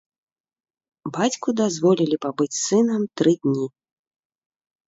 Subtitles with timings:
[1.17, 3.67] Бацьку дазволілі пабыць з сынам тры дні.